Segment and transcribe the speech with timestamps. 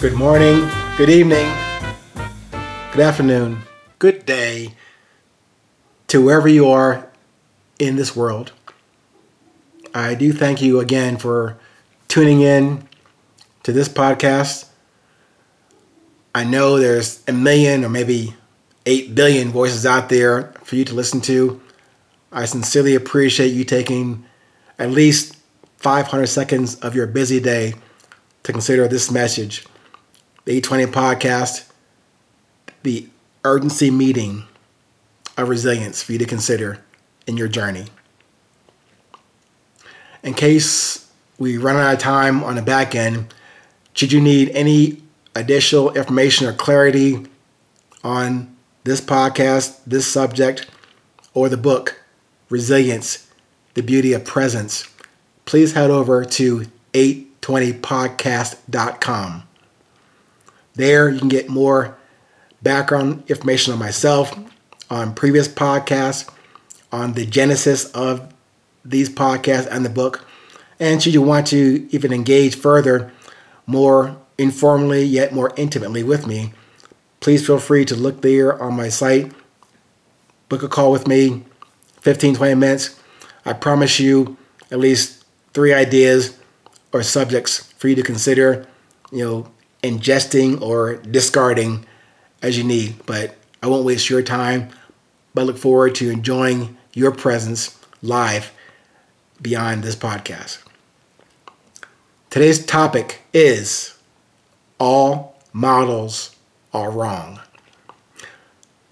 [0.00, 1.52] Good morning, good evening,
[2.92, 3.62] good afternoon,
[3.98, 4.74] good day
[6.06, 7.10] to wherever you are
[7.80, 8.52] in this world.
[9.92, 11.58] I do thank you again for
[12.06, 12.88] tuning in
[13.64, 14.68] to this podcast.
[16.32, 18.36] I know there's a million or maybe
[18.86, 21.60] 8 billion voices out there for you to listen to.
[22.30, 24.24] I sincerely appreciate you taking
[24.78, 25.36] at least
[25.78, 27.74] 500 seconds of your busy day
[28.44, 29.66] to consider this message.
[30.48, 31.68] The 820 podcast,
[32.82, 33.06] the
[33.44, 34.44] urgency meeting
[35.36, 36.82] of resilience for you to consider
[37.26, 37.88] in your journey.
[40.22, 43.34] In case we run out of time on the back end,
[43.92, 45.02] should you need any
[45.34, 47.26] additional information or clarity
[48.02, 50.66] on this podcast, this subject,
[51.34, 52.00] or the book,
[52.48, 53.30] Resilience
[53.74, 54.88] The Beauty of Presence,
[55.44, 59.47] please head over to 820podcast.com.
[60.78, 61.98] There you can get more
[62.62, 64.32] background information on myself,
[64.88, 66.30] on previous podcasts,
[66.92, 68.32] on the genesis of
[68.84, 70.24] these podcasts and the book.
[70.78, 73.12] And should you want to even engage further,
[73.66, 76.52] more informally yet more intimately with me,
[77.18, 79.32] please feel free to look there on my site,
[80.48, 81.44] book a call with me,
[82.02, 83.00] 15, 20 minutes.
[83.44, 84.36] I promise you
[84.70, 86.38] at least three ideas
[86.92, 88.64] or subjects for you to consider,
[89.10, 89.50] you know,
[89.82, 91.86] ingesting or discarding
[92.42, 93.04] as you need.
[93.06, 94.70] But I won't waste your time,
[95.34, 98.52] but look forward to enjoying your presence live
[99.40, 100.58] beyond this podcast.
[102.30, 103.96] Today's topic is
[104.78, 106.36] all models
[106.72, 107.40] are wrong.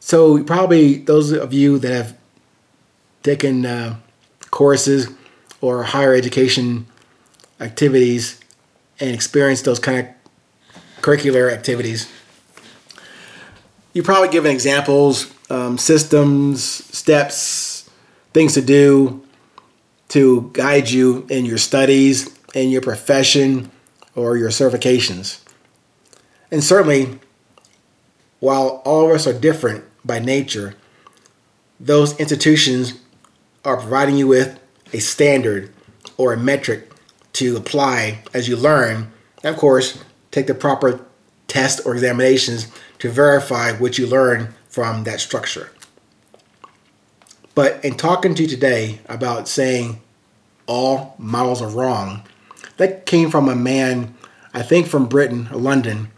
[0.00, 2.16] So, probably those of you that have
[3.22, 3.96] taken uh,
[4.50, 5.08] courses
[5.60, 6.86] or higher education
[7.58, 8.38] activities
[9.00, 10.23] and experienced those kind of
[11.04, 12.10] curricular activities,
[13.92, 17.90] you're probably given examples, um, systems, steps,
[18.32, 19.22] things to do
[20.08, 23.70] to guide you in your studies, in your profession,
[24.14, 25.40] or your certifications.
[26.50, 27.18] And certainly,
[28.40, 30.74] while all of us are different by nature,
[31.78, 32.94] those institutions
[33.62, 34.58] are providing you with
[34.94, 35.70] a standard
[36.16, 36.90] or a metric
[37.34, 39.12] to apply as you learn.
[39.42, 40.02] And of course,
[40.34, 41.06] take the proper
[41.46, 42.66] tests or examinations
[42.98, 45.70] to verify what you learn from that structure.
[47.54, 50.00] But in talking to you today about saying
[50.66, 52.24] all models are wrong,
[52.78, 54.16] that came from a man,
[54.52, 56.08] I think from Britain or London,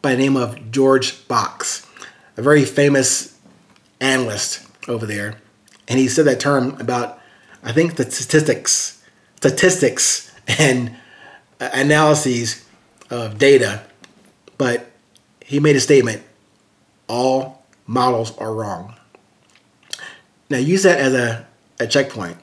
[0.00, 1.86] by the name of George Box,
[2.38, 3.38] a very famous
[4.00, 5.36] analyst over there.
[5.88, 7.20] And he said that term about,
[7.62, 9.04] I think, the statistics,
[9.36, 10.96] statistics and
[11.60, 12.64] analyses
[13.10, 13.82] of data.
[14.58, 14.90] But
[15.40, 16.22] he made a statement
[17.08, 18.94] all models are wrong.
[20.50, 21.46] Now, use that as a,
[21.78, 22.36] a checkpoint.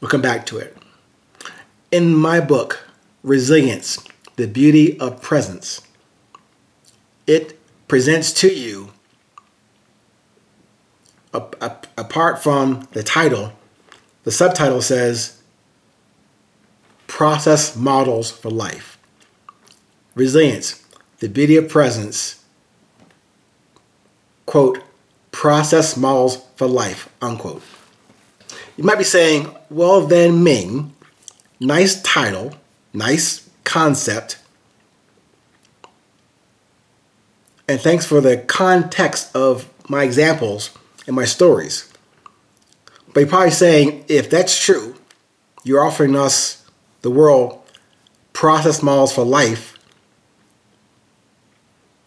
[0.00, 0.76] We'll come back to it.
[1.90, 2.86] In my book,
[3.22, 3.98] Resilience
[4.36, 5.80] The Beauty of Presence,
[7.26, 7.58] it
[7.88, 8.92] presents to you,
[11.32, 13.52] apart from the title,
[14.24, 15.41] the subtitle says
[17.12, 18.98] Process Models for Life.
[20.14, 20.82] Resilience,
[21.18, 22.42] the beauty of presence,
[24.46, 24.78] quote,
[25.30, 27.62] process models for life, unquote.
[28.78, 30.94] You might be saying, well, then, Ming,
[31.60, 32.54] nice title,
[32.94, 34.38] nice concept,
[37.68, 40.70] and thanks for the context of my examples
[41.06, 41.92] and my stories.
[43.12, 44.94] But you're probably saying, if that's true,
[45.62, 46.61] you're offering us,
[47.02, 47.60] the world,
[48.32, 49.78] process models for life,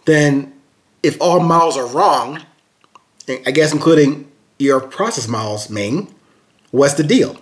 [0.05, 0.53] then
[1.03, 2.41] if all models are wrong,
[3.27, 6.13] I guess including your process models, Ming,
[6.71, 7.37] what's the deal?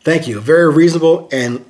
[0.00, 0.40] Thank you.
[0.40, 1.64] Very reasonable and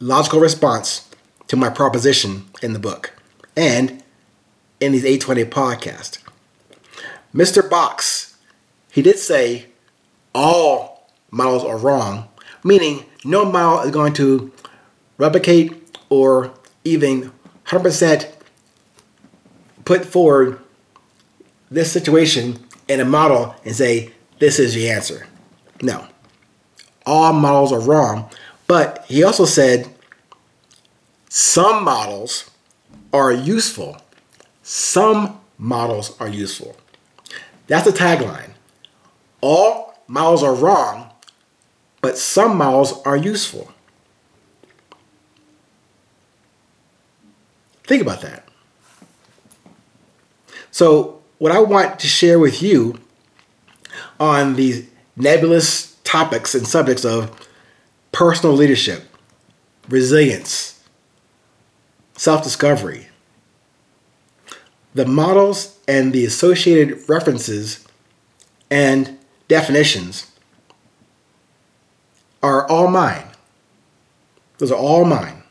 [0.00, 1.08] logical response
[1.48, 3.12] to my proposition in the book
[3.56, 4.02] and
[4.80, 6.18] in these 820 podcast.
[7.34, 7.68] Mr.
[7.68, 8.36] Box,
[8.90, 9.66] he did say
[10.34, 12.28] all models are wrong,
[12.64, 14.52] meaning no model is going to
[15.18, 16.52] replicate or
[16.84, 17.32] even
[17.66, 18.32] 100%
[19.84, 20.58] put forward
[21.70, 25.26] this situation in a model and say, this is the answer.
[25.80, 26.06] No.
[27.06, 28.30] All models are wrong.
[28.66, 29.88] But he also said
[31.28, 32.50] some models
[33.12, 33.98] are useful.
[34.62, 36.76] Some models are useful.
[37.66, 38.50] That's the tagline.
[39.40, 41.11] All models are wrong,
[42.02, 43.72] but some models are useful.
[47.84, 48.46] Think about that.
[50.70, 52.98] So, what I want to share with you
[54.20, 57.30] on these nebulous topics and subjects of
[58.10, 59.04] personal leadership,
[59.88, 60.82] resilience,
[62.16, 63.08] self discovery,
[64.94, 67.86] the models and the associated references
[68.70, 70.31] and definitions
[72.42, 73.26] are all mine.
[74.58, 75.42] Those are all mine.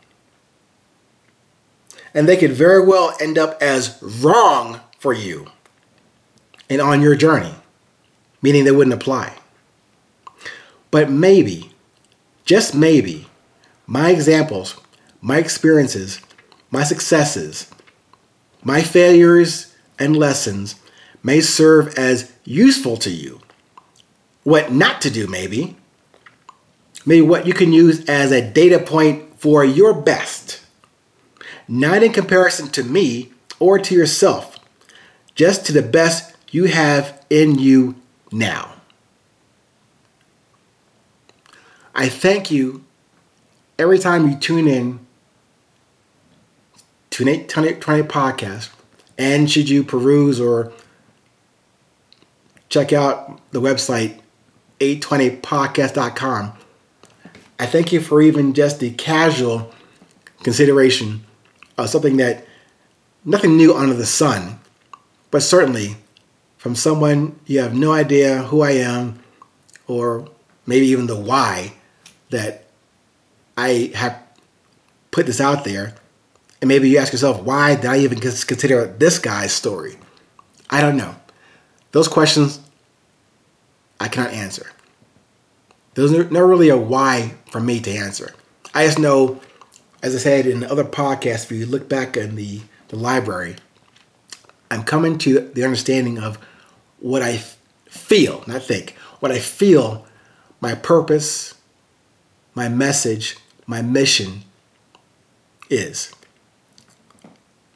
[2.13, 5.47] And they could very well end up as wrong for you
[6.69, 7.55] and on your journey,
[8.41, 9.35] meaning they wouldn't apply.
[10.91, 11.71] But maybe,
[12.45, 13.27] just maybe,
[13.87, 14.79] my examples,
[15.21, 16.21] my experiences,
[16.69, 17.69] my successes,
[18.63, 20.75] my failures and lessons
[21.23, 23.39] may serve as useful to you.
[24.43, 25.77] What not to do, maybe.
[27.05, 30.61] Maybe what you can use as a data point for your best.
[31.67, 34.59] Not in comparison to me or to yourself,
[35.35, 37.95] just to the best you have in you
[38.31, 38.73] now.
[41.93, 42.83] I thank you
[43.77, 44.99] every time you tune in
[47.11, 48.69] to an 820 podcast.
[49.17, 50.71] And should you peruse or
[52.69, 54.19] check out the website
[54.79, 56.53] 820podcast.com,
[57.61, 59.71] I thank you for even just the casual
[60.41, 61.23] consideration
[61.77, 62.43] of something that
[63.23, 64.59] nothing new under the sun,
[65.29, 65.97] but certainly
[66.57, 69.21] from someone you have no idea who I am
[69.87, 70.27] or
[70.65, 71.73] maybe even the why
[72.31, 72.65] that
[73.55, 74.19] I have
[75.11, 75.93] put this out there.
[76.61, 79.99] And maybe you ask yourself, why did I even consider this guy's story?
[80.67, 81.15] I don't know.
[81.91, 82.59] Those questions
[83.99, 84.65] I cannot answer.
[85.93, 88.33] There's never really a why for me to answer.
[88.73, 89.41] I just know,
[90.01, 93.55] as I said in the other podcast, if you look back in the, the library,
[94.69, 96.37] I'm coming to the understanding of
[96.99, 97.43] what I
[97.87, 100.05] feel, not think, what I feel
[100.61, 101.55] my purpose,
[102.55, 104.43] my message, my mission
[105.69, 106.13] is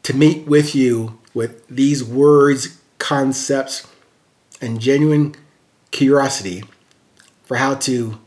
[0.04, 3.88] to meet with you with these words, concepts,
[4.62, 5.36] and genuine
[5.92, 6.64] curiosity
[7.46, 8.20] for how to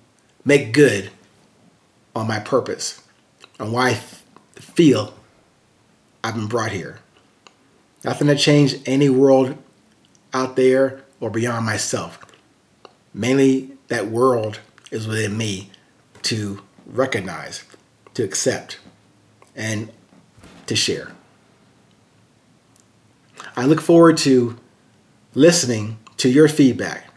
[0.45, 1.11] make good
[2.15, 3.03] on my purpose
[3.59, 3.95] and why I
[4.61, 5.15] feel
[6.23, 6.99] I've been brought here.
[8.05, 9.57] Nothing to change any world
[10.33, 12.25] out there or beyond myself.
[13.13, 14.61] Mainly, that world
[14.91, 15.71] is within me
[16.23, 17.65] to recognize,
[18.15, 18.79] to accept,
[19.57, 19.91] and
[20.67, 21.13] to share.
[23.57, 24.57] I look forward to
[25.35, 27.09] listening to your feedback.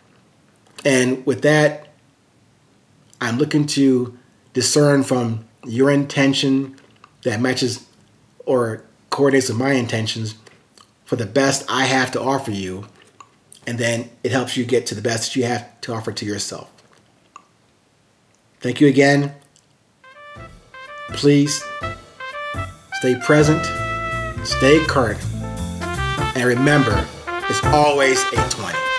[0.84, 1.90] And with that,
[3.22, 4.18] I'm looking to
[4.54, 6.76] discern from your intention
[7.22, 7.86] that matches
[8.46, 10.36] or coordinates with my intentions
[11.06, 12.88] for the best I have to offer you.
[13.68, 16.26] And then it helps you get to the best that you have to offer to
[16.26, 16.72] yourself.
[18.60, 19.36] Thank you again.
[21.10, 21.64] Please
[22.94, 23.64] stay present,
[24.46, 25.22] stay current,
[26.36, 27.08] and remember,
[27.50, 28.91] it's always a 20.